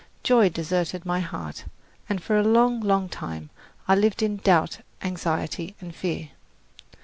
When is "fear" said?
5.95-6.29